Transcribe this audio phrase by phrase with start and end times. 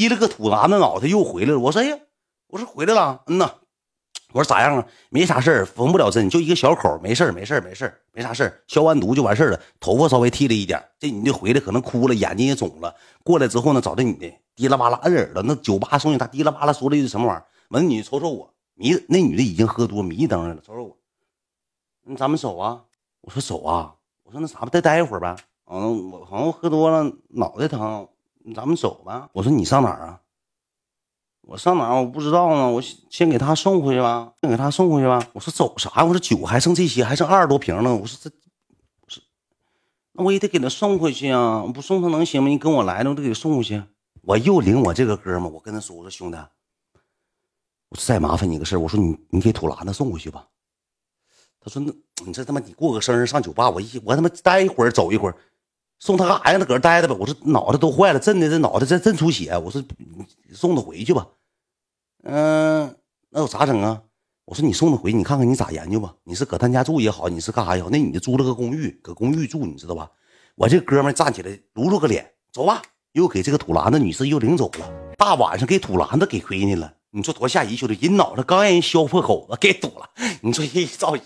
[0.00, 1.58] 提了个土拿的脑袋又回来了。
[1.58, 1.98] 我说哎呀，
[2.46, 3.52] 我说回来了，嗯呐。
[4.32, 4.86] 我说咋样啊？
[5.10, 9.60] 没啥事儿，缝不了针，就一个小口，没事儿，没事儿，没事儿，没啥事儿，消完毒就完事儿了。
[9.78, 12.94] 头发稍微剃了一点，这女的回来可能哭了，眼睛也肿了。
[13.22, 17.44] 过来之后呢，找这女的滴啦吧啦摁耳朵，那酒吧送给她滴啦吧啦说了一句什么玩意儿？
[17.70, 20.96] 完，女的瞅瞅我，迷那女的已经喝多迷瞪了，瞅瞅我，
[22.04, 22.84] 那咱们走啊？
[23.20, 23.94] 我说走啊。
[24.22, 25.34] 我说那啥吧，再待一会儿呗。
[25.66, 28.06] 嗯，我好像喝多了，脑袋疼，
[28.54, 29.28] 咱们走吧。
[29.32, 30.20] 我说你上哪儿啊？
[31.42, 32.00] 我上哪儿？
[32.00, 32.70] 我不知道呢。
[32.70, 35.26] 我先给他送回去吧，先给他送回去吧。
[35.32, 36.04] 我说走啥？
[36.04, 37.94] 我说酒还剩这些，还剩二十多瓶呢。
[37.94, 38.30] 我说这，
[39.08, 39.20] 是，
[40.12, 41.64] 那我也得给他送回去啊！
[41.74, 42.48] 不送他能行吗？
[42.48, 43.82] 你跟我来了，我得给他送回去。
[44.22, 46.36] 我又领我这个哥们，我跟他说：“我说兄弟，
[47.88, 50.46] 我说再麻烦你个事我说你你给土篮子送回去吧。”
[51.58, 51.92] 他说：“那
[52.26, 55.36] 你这他妈你过个生日上酒吧，我一我他妈待一会儿走一会儿，
[56.00, 56.58] 送他干啥呀？
[56.58, 59.80] 他搁这待着呗。”我说：“脑袋都坏了，震的这脑袋这震出血。”我说
[60.52, 61.28] ：“送他回去吧。”
[62.24, 62.96] 嗯，
[63.28, 64.02] 那我咋整啊？
[64.46, 66.12] 我说你送他回去，你看看你咋研究吧。
[66.24, 70.10] 你是搁他家住也好，你是干啥也好，那女的租了个公寓，搁公寓住，你知道吧？
[70.56, 74.90] 我这哥们站起来，撸撸个脸，走吧，又给这个土篮子女士又领走了。
[75.16, 77.76] 大晚上给土篮子给亏你了，你说多吓人！
[77.76, 80.08] 兄弟，人脑袋刚让人削破口子，给堵了。
[80.42, 81.24] 你说一造型，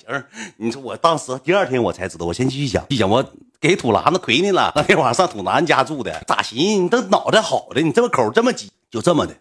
[0.56, 3.22] 你说我当时第二天我才知道，我先继续讲，继续讲，我
[3.60, 4.72] 给土篮子亏你了。
[4.74, 6.82] 那天晚上上土兰家住的，咋寻思？
[6.82, 9.36] 你这脑袋好的，你这么口这么挤，就这么的。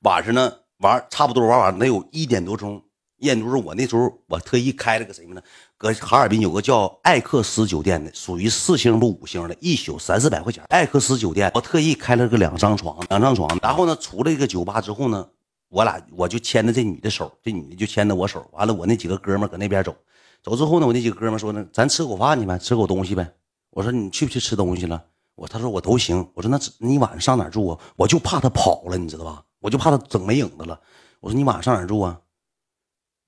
[0.00, 2.82] 晚上呢，玩差不多玩完能有一点多钟。
[3.22, 5.40] 一点多钟，我那时候我特意开了个什么呢？
[5.78, 10.64] 搁哈尔滨有个叫艾克斯酒店的，属于四星不五星的，一宿三四百块钱。
[10.70, 13.48] 艾克斯酒店，我特意开了个两张床，两张床。
[13.62, 15.24] 然后呢，出了一个酒吧之后呢，
[15.68, 18.44] 我俩我就牵着这女的手，这女的就牵着我手。
[18.50, 19.94] 完了，我那几个哥们搁那边走，
[20.42, 23.32] 走之后呢，我那几个哥们说呢，咱吃口饭去呗，吃口东西呗。
[23.70, 25.00] 我说你去不去吃东西了？
[25.36, 26.28] 我他说我都行。
[26.34, 27.78] 我说那你晚上上哪住啊？
[27.94, 29.44] 我就怕他跑了，你知道吧？
[29.60, 30.80] 我就怕他整没影子了。
[31.20, 32.18] 我说你晚上上哪住啊？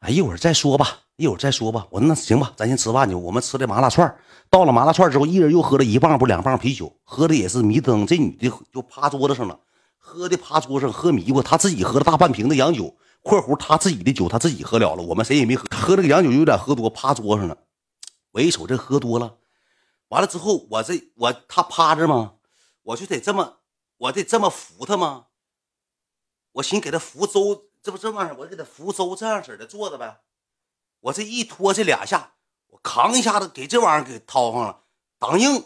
[0.04, 1.86] 哎，一会儿再说吧，一会儿再说吧。
[1.90, 3.14] 我那行吧，咱先吃饭去。
[3.14, 4.14] 我们吃的麻辣串
[4.50, 8.06] 到了麻辣串之后，一人又喝了一磅不两磅啤酒，喝的也是迷瞪。
[8.06, 9.58] 这女的就趴桌子上了，
[9.96, 11.42] 喝的趴桌上喝迷糊。
[11.42, 15.64] 她自己喝了大半瓶的洋酒（括弧她自己的酒，她自己喝了了，我们谁也没喝）。
[15.74, 17.56] 喝这个洋酒有点喝多，趴桌上了。
[18.32, 19.36] 我一瞅这喝多了，
[20.08, 22.34] 完了之后我这我她趴着吗？
[22.82, 23.60] 我就得这么，
[23.96, 25.28] 我得这么扶她吗？
[26.52, 30.22] 我寻给她扶周，这不这玩意儿，我给他扶周这样式的坐着呗。
[31.00, 32.32] 我这一拖这俩下，
[32.68, 34.80] 我扛一下子给这玩意儿给掏上了，
[35.18, 35.62] 挡硬。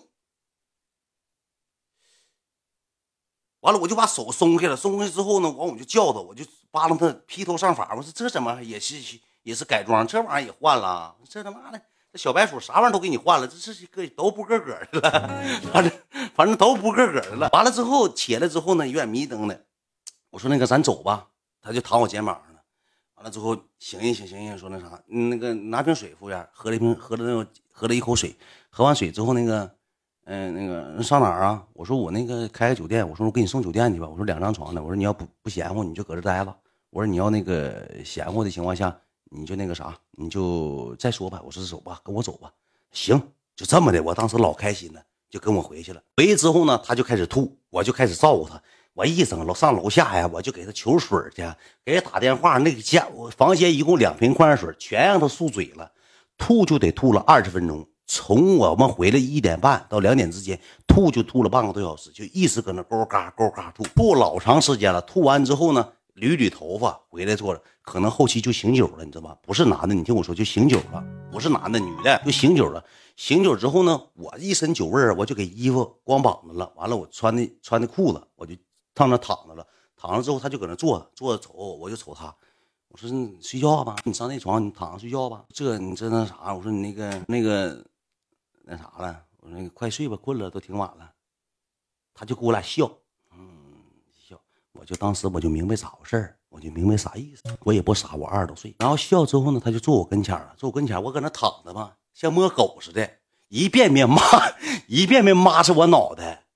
[3.60, 7.94] 完了我就把手松开了，松开之后呢，完我就叫他，我就扒拉他披头上法。
[7.94, 11.14] 我说这怎么也是也是改装，这玩意儿也换了？
[11.30, 11.80] 这他妈的，
[12.12, 15.10] 这小白鼠啥玩意儿都给你换了，这这个都不个个的了。
[15.72, 15.92] 反正
[16.34, 17.48] 反正都不个个的了。
[17.52, 19.66] 完了之后起来之后呢，有点迷瞪的。
[20.30, 21.28] 我说那个咱走吧，
[21.60, 22.60] 他就躺我肩膀上了。
[23.16, 28.36] 完了之后醒一醒醒一醒，说那啥，那个拿瓶水，服务员喝了一瓶，喝了那喝了一口水。
[28.70, 29.68] 喝完水之后，那个，
[30.24, 31.66] 嗯，那个上哪儿啊？
[31.72, 34.08] 我说我那个开个酒店，我说我给你送酒店去吧。
[34.08, 36.56] 我说两张床的，我说你要不不嫌乎，你就搁这待着。
[36.90, 38.96] 我说你要那个嫌乎的情况下，
[39.30, 41.42] 你就那个啥，你就再说吧。
[41.44, 42.52] 我说走吧，跟我走吧。
[42.92, 43.20] 行，
[43.56, 44.00] 就这么的。
[44.02, 46.00] 我当时老开心了，就跟我回去了。
[46.16, 48.62] 回去之后呢，他就开始吐，我就开始照顾他。
[48.98, 51.48] 我一整楼上楼下呀，我就给他求水去，
[51.84, 52.58] 给他打电话。
[52.58, 55.88] 那个家我房间一共两瓶矿泉水，全让他漱嘴了，
[56.36, 57.86] 吐就得吐了二十分钟。
[58.08, 65.00] 从我们回来一点半到两点之间，吐就吐了半个多小时，就一直搁那勾嘎勾嘎吐，吐老长时间了。
[65.02, 69.36] 吐完之后呢，捋捋头发回来坐着，可能后期就醒酒了，你知道吗？
[69.42, 72.84] 不是男的，你听我说，就醒酒了，不是男的，女的就醒酒了。
[73.14, 78.56] 醒酒之后呢，我一身酒味儿，我就给衣服光膀子了，完了我穿的穿的裤子，我就。
[78.98, 79.66] 上那躺着了，
[79.96, 82.34] 躺着之后他就搁那坐，坐着瞅我就瞅他，
[82.88, 85.44] 我说你睡觉吧，你上那床你躺着睡觉吧。
[85.54, 87.84] 这你这那啥，我说你那个那个
[88.64, 91.12] 那啥了，我说你快睡吧，困了都挺晚了。
[92.12, 92.90] 他就给我俩笑，
[93.32, 93.48] 嗯
[94.12, 94.36] 笑，
[94.72, 97.42] 我就当时我就明白咋回事我就明白啥意思。
[97.60, 98.74] 我也不傻，我二十多岁。
[98.78, 103.08] 然后笑之后呢，他就坐我跟前了，坐我跟前，我搁那躺着吧，像摸狗似的，
[103.48, 104.18] 一遍遍抹，
[104.88, 106.47] 一遍遍抹着我脑袋。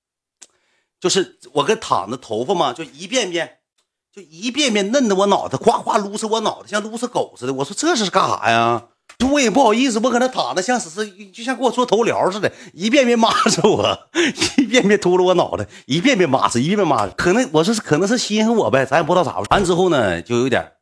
[1.02, 3.58] 就是我跟躺着头发嘛，就一遍遍，
[4.12, 7.52] 就一遍遍嫩的我脑袋，夸夸撸死我脑袋，像撸死狗似的。
[7.52, 8.86] 我说这是干啥呀？
[9.28, 14.08] 我也不好意思，我搁那躺着，像是是就像给我做头疗似的，一遍遍骂着我，
[14.58, 17.12] 一遍遍秃噜我脑袋，一遍遍骂着，一遍遍骂着。
[17.14, 19.48] 可能我是可能是稀罕我呗，咱也不知道咋回事。
[19.50, 20.72] 完之后呢，就有点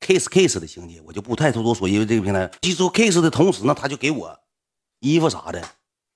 [0.00, 4.38] case case 的情节，我就不太多多说，因为这个平台记住 case 的同时呢，他就给我
[5.00, 5.60] 衣服啥的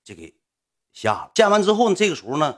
[0.05, 0.33] 就给
[0.93, 1.31] 下了。
[1.35, 2.55] 下完之后呢，这个时候呢。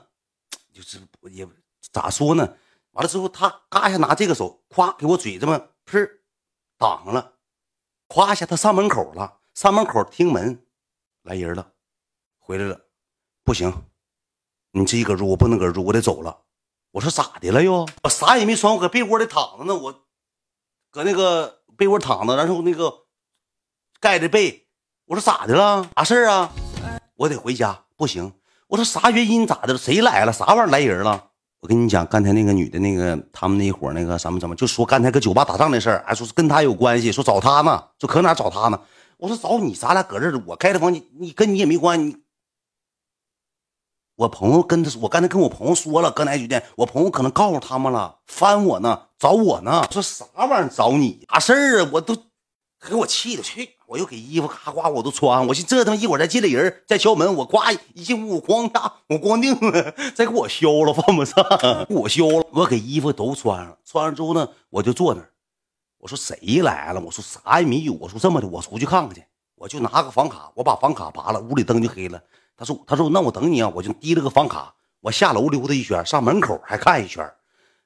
[0.74, 1.00] 就是
[1.30, 1.46] 也
[1.92, 2.56] 咋说呢？
[2.90, 5.56] 完了之后，他嘎一下拿这个手，咵给我嘴这么
[5.86, 6.08] 噗
[6.76, 7.34] 挡上了，
[8.08, 10.66] 咵一下他上门口了，上门口听门
[11.22, 11.72] 来人了，
[12.38, 12.88] 回来了，
[13.44, 13.72] 不行，
[14.72, 16.42] 你自己搁住，我不能搁住，我得走了。
[16.90, 17.88] 我说咋的了又？
[18.02, 20.06] 我啥也没穿，我搁被窝里躺着呢，我
[20.90, 23.06] 搁那个被窝躺着，然后那个
[24.00, 24.68] 盖着被。
[25.06, 25.90] 我说咋的了？
[25.96, 26.50] 啥事啊？
[27.14, 28.32] 我得回家，不行。
[28.68, 29.46] 我说啥原因？
[29.46, 29.78] 咋的了？
[29.78, 30.32] 谁来了？
[30.32, 31.30] 啥玩意儿来人了？
[31.60, 38.80] 我跟你讲，刚才那个女的，那个他们那伙那个什么什么，就说刚才搁酒吧打仗的事儿，还说是跟他有关系，说找他呢，说搁哪找他呢？
[39.16, 42.18] 我说找你，咱俩搁这儿，我开的房间，你跟你也没关系。
[44.16, 46.62] 我朋友跟他，我刚才跟我朋友说了，搁哪酒店？
[46.76, 49.84] 我朋友可能告诉他们了，翻我呢，找我呢。
[49.90, 51.26] 说啥玩意儿找你？
[51.32, 51.90] 啥事儿啊？
[51.92, 52.14] 我都
[52.88, 53.70] 给我气的去！
[53.86, 57.58] 我又给衣服咔呱我都穿，我寻这他妈一会儿再进来人再敲门，我呱
[57.94, 61.44] 一进屋，我咣下我光腚了， 再给我削了，犯不上，
[61.88, 62.46] 我削了。
[62.52, 65.30] 我给衣服都穿上，穿上之后呢，我就坐那儿。
[65.98, 67.00] 我说谁来了？
[67.00, 67.94] 我说啥也没有。
[67.94, 69.24] 我说这么的，我出去看看去。
[69.56, 72.20] 我就拿个房卡，我把房卡拔了，屋里灯就黑了。
[72.56, 77.28] 他说：“他说那我等你啊，我就提了个房卡，我下楼溜达一圈，上门口还看一圈，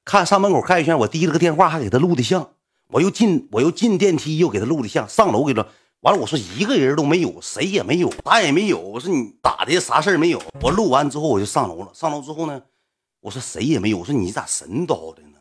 [0.04, 2.50] 看上门口看一圈，我提了个电话，还给他录的像。
[2.88, 5.08] 我又进我又进电梯，又给他录的像。
[5.08, 5.66] 上楼给他
[6.00, 8.78] 完了，我说一个人都没有，谁也没有，啥也没有。
[8.78, 9.78] 我说你打的？
[9.80, 10.42] 啥事没有？
[10.62, 11.90] 我录完之后我就上楼了。
[11.94, 12.62] 上楼之后呢，
[13.20, 13.98] 我说谁也没有。
[13.98, 15.38] 我说你咋神叨的呢？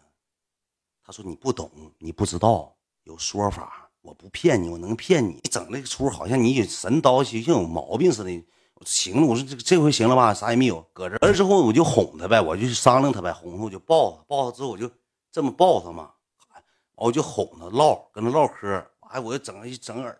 [1.03, 3.89] 他说你不懂，你不知道，有说法。
[4.01, 5.39] 我不骗你，我能骗你？
[5.43, 8.31] 你整那个出好像你神叨，就像有毛病似的。”
[8.85, 10.31] 行了，我说这这回行了吧？
[10.31, 14.87] 啥也没有，搁这完了之后我就哄他呗，我就去商量他呗，哄他我就抱他，抱他之后我就
[15.31, 16.11] 这么抱他嘛，
[16.97, 20.17] 我就哄他唠，跟他唠嗑，哎，我就整一整耳，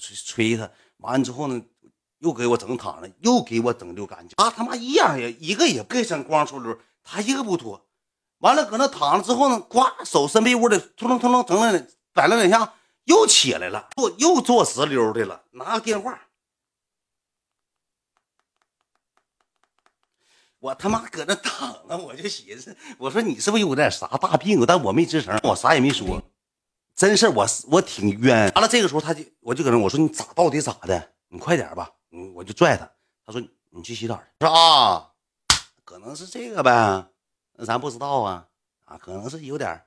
[0.00, 1.60] 吹吹他，完了之后呢，
[2.20, 7.84] 又给我整躺了，又给我整溜干净，啊他妈一样也一个也不身光出溜，他一个不脱，
[8.38, 12.74] 完了搁那躺了之后呢，呱手伸被窝里，突楞突楞整了摆了两下，
[13.04, 16.27] 又起来了，坐又坐直溜的了，拿个电话。
[20.60, 24.64] 我他妈搁那躺着，我就寻思，我说你是不是有点啥大病？
[24.66, 26.20] 但我没吱声，我啥也没说，
[26.96, 28.50] 真事我我挺冤。
[28.54, 31.12] 完了这个时候他就我就搁那我说你咋到底咋的？
[31.28, 32.90] 你快点吧，嗯，我就拽他。
[33.24, 33.40] 他说
[33.70, 34.22] 你去洗澡去。
[34.40, 35.10] 说啊，
[35.84, 37.06] 可能是这个呗，
[37.52, 38.46] 那咱不知道啊
[38.84, 39.80] 啊，可能是有点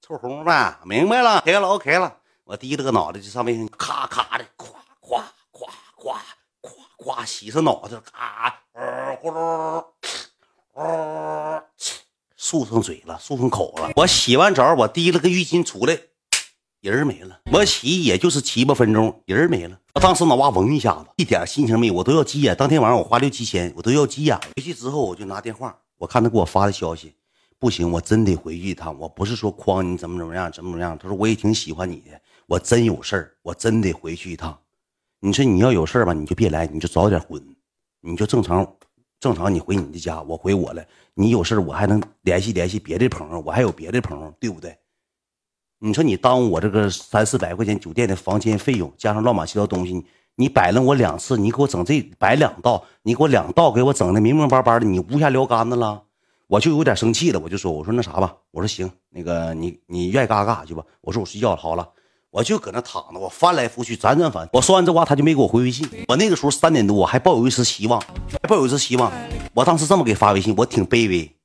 [0.00, 0.78] 臭红呗。
[0.84, 2.16] 明白了开了，OK 了。
[2.44, 5.22] 我低着个脑袋就上卫生间，咔咔的，咵咵
[5.52, 6.16] 咵咵
[6.62, 8.54] 咵咵洗上脑袋，咔。
[9.20, 9.84] 呼噜，
[10.74, 10.80] 呜，
[12.38, 13.90] 漱上嘴了，漱上口了。
[13.96, 15.98] 我洗完澡，我提了个浴巾出来，
[16.80, 17.40] 人没了。
[17.52, 19.78] 我洗也就是七八分钟，人没了。
[19.94, 22.56] 我当时脑瓜嗡一下子，一点心情没有，我都要急眼。
[22.56, 24.42] 当天晚上我花六七千，我都要急眼了。
[24.56, 27.14] 回去之后，我就拿电话，我看他给我发的消息，
[27.58, 28.98] 不行，我真得回去一趟。
[28.98, 30.96] 我不是说诓你怎么怎么样，怎么怎么样。
[30.96, 34.58] 他说我也挺喜欢你的，我真有事儿，我真得回去一趟。
[35.20, 37.44] 你说你要有事儿吧，你就别来，你就早点滚，
[38.00, 38.76] 你就正常。
[39.20, 40.82] 正常，你回你的家，我回我了。
[41.12, 44.74] 你有事我还能联系联系别的朋友，我还有别的朋友，对不对？
[45.78, 50.02] 你说你耽误我这个三四百块钱酒店的房间费用，加上乱码七糟东西，
[50.36, 56.02] 你摆了我两次，你给我整这摆两道，你给我两道给我整的明明白白的，你无下撩杆子了，
[56.46, 61.86] 我就有点生气了，我就说，我说那啥吧，我说行，那个你你愿意干啥干啥去吧，我说我睡觉了，好了。
[62.30, 64.48] 我就搁那躺着，我翻来覆去，辗转反。
[64.52, 65.88] 我说完这话，他就没给我回微信。
[66.06, 69.12] 我那个时候三点多，我还抱有一丝希望，还抱有一丝希望。
[69.52, 71.36] 我当时这么给发微信，我挺卑微。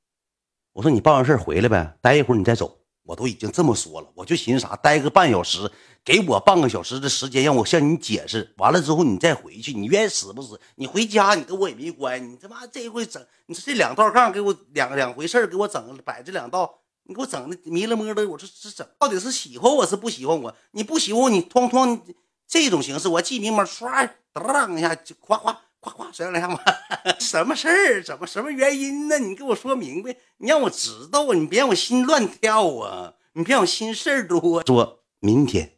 [0.73, 2.77] 我说你办完事回来呗，待一会儿你再走。
[3.03, 5.71] 我都已经这么说了，我就寻思啥，待个半小时，
[6.03, 8.53] 给我半个小时的时间，让我向你解释。
[8.57, 10.59] 完了之后你再回去，你愿意死不死？
[10.75, 12.25] 你回家你跟我也没关系。
[12.27, 16.79] 你他妈这一回整，你说这两道杠给我两两回事给我整摆这两道。
[17.07, 20.55] 你给我整的迷了摸的，我说这整到底是喜欢我是不喜欢我？
[20.71, 21.99] 你不喜欢我，你哐哐
[22.47, 26.59] 这种形式，我记明码唰当一下就夸夸夸夸甩两下嘛？
[27.19, 28.03] 什么事儿？
[28.03, 29.19] 怎么什么原因呢？
[29.19, 31.35] 你给我说明白，你让我知道啊！
[31.35, 33.13] 你别让我心乱跳啊！
[33.33, 34.63] 你别让我心事儿多。
[34.65, 35.77] 说明天，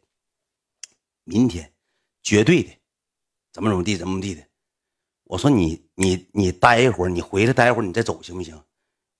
[1.24, 1.74] 明天
[2.22, 2.70] 绝对的，
[3.52, 4.42] 怎么怎么地，怎么地的。
[5.24, 8.58] 我说你你你待一会儿，你回来待一会儿，你再走行不行？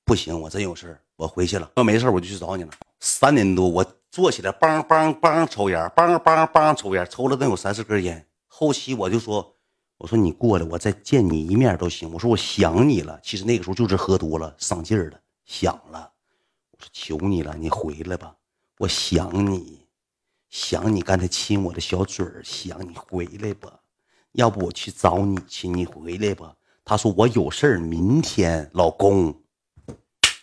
[0.08, 0.98] 不行，我真有事。
[1.16, 2.70] 我回去了，要没事我就去找你了。
[2.98, 8.26] 三点多，我坐起来，梆梆梆抽烟，梆梆梆抽烟，抽了能有三四根烟。
[8.46, 9.54] 后期我就说
[9.98, 13.20] ：“我说你过来，我再见你一面都行。”我说我想你了。
[13.22, 16.10] 其实那个时候就是喝多了，上劲儿了，想了。
[16.70, 18.34] 我说求你了，你回来吧，
[18.78, 19.78] 我想你，
[20.48, 23.78] 想你刚才亲我的小嘴儿，想你回来吧。
[24.32, 26.54] 要不我去找你去，你回来吧。
[26.82, 29.38] 他说我有事儿，明天，老公。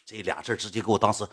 [0.05, 1.25] 这俩字直接给我当时，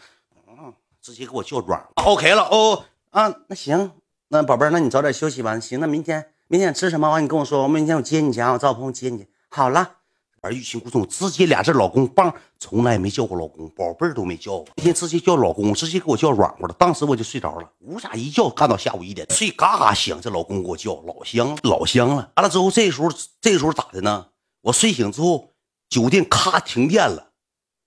[0.48, 1.90] 嗯，直接给我叫软了。
[1.96, 3.92] OK 了哦啊，那行，
[4.28, 5.60] 那宝贝儿，那你早点休息吧。
[5.60, 7.10] 行，那明天明天吃什么？
[7.10, 9.28] 完你跟我说，我明天我接你去啊，我找我朋友接你去。
[9.48, 9.96] 好了。
[10.44, 14.66] 而欲擒故纵，直接俩字老公棒，从来没叫过老公，宝贝儿都没叫过。
[14.74, 20.20] 那天直接叫老公，直接给我叫软和了，当时我就睡着了，呜啥一觉干到下午一点，睡嘎嘎香。
[20.20, 22.32] 这老公给我叫，老香老香了。
[22.34, 23.08] 完了之后，这时候
[23.40, 24.26] 这时候咋的呢？
[24.62, 25.50] 我睡醒之后，
[25.88, 27.30] 酒店咔停电了，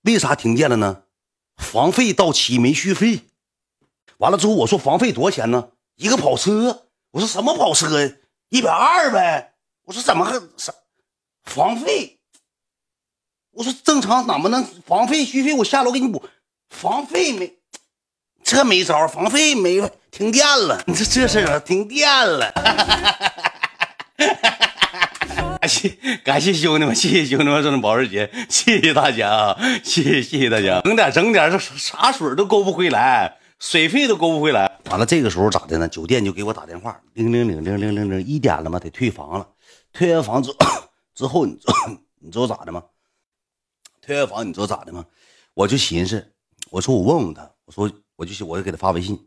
[0.06, 1.02] 为啥停电了呢？
[1.56, 3.22] 房费到期没续费。
[4.18, 5.70] 完了之后，我说房费多少钱呢？
[5.96, 6.84] 一个跑车。
[7.10, 8.12] 我说什么跑车呀？
[8.50, 9.54] 一百二呗。
[9.84, 10.72] 我说怎么还啥
[11.44, 12.20] 房费？
[13.50, 15.54] 我说正常怎么能房费续费？
[15.54, 16.22] 我下楼给你补
[16.68, 17.58] 房费没？
[18.44, 20.82] 这没招，房费没停电了。
[20.86, 22.52] 你这这事儿停电了。
[25.66, 25.88] 感谢
[26.22, 30.80] 感谢兄弟们，谢谢兄弟们，送的保时捷，谢谢大家啊，谢谢谢谢大家。
[30.82, 34.78] 整点整点，这茶水都勾不回来，水费都勾不回来。
[34.84, 35.88] 完了这个时候咋的呢？
[35.88, 38.78] 酒店就给我打电话，零零零零零零零，一点了吗？
[38.78, 39.48] 得退房了。
[39.92, 40.54] 退完房之
[41.16, 41.74] 之后，你知道
[42.20, 42.84] 你知道咋的吗？
[44.00, 45.04] 退完房，你知道咋的吗？
[45.54, 46.32] 我就寻思，
[46.70, 49.18] 我说我问问他，我说我就我就给他发微信，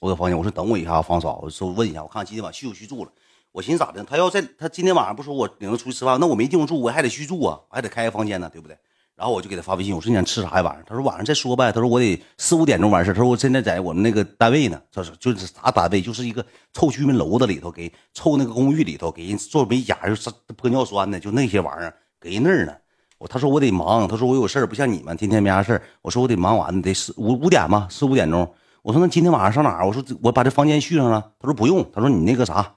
[0.00, 3.10] 我搁房间，我说等我一下，方嫂，我说问一下，我看今天晚上续不续住了。
[3.56, 4.04] 我寻思咋的？
[4.04, 8.76] 他要在他今天晚上不说我领他出去吃饭，那我没地方住，我还得续住啊，我还得开个房间呢，对不对？
[9.14, 10.84] 然后我就给他发微信，我说你想吃啥呀晚上？
[10.86, 11.72] 他说晚上再说呗。
[11.72, 16.44] 他说我得四五点钟完事他说我现在在我们那个单位呢，他说就是啥单位，就是一个
[16.74, 22.74] 凑居民楼子里头，给凑那个公寓里头给人做美甲，就是玻尿酸的，就那些玩意儿给人那儿呢。
[23.16, 25.82] 我他说我得忙，他说我有事儿，不像你们天天没啥事儿。
[26.02, 28.46] 我说我得忙完，得四五五点吧，四五点钟。
[28.82, 29.82] 我说那今天晚上上哪？
[29.82, 31.32] 我说我把这房间续上了。
[31.40, 32.75] 他说不用，他说你那个啥，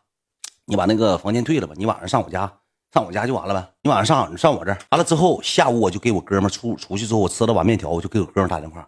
[0.70, 2.42] 你把那个房间退了吧，你晚上上我家，
[2.94, 3.68] 上我家就完了呗。
[3.82, 8.88] 你晚上上你上我这儿，完了之后下午我就给我哥们出出去之后，我吃了碗面条，我就给我哥们打电话。